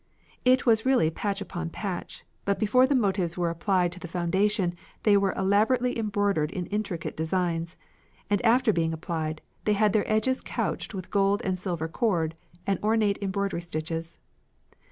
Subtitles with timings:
[0.43, 4.73] It was really patch upon patch, for before the motives were applied to the foundation
[5.03, 7.77] they were elaborately embroidered in intricate designs;
[8.27, 12.33] and after being applied, they had their edges couched with gold and silver cord
[12.65, 14.19] and ornate embroidery stitches.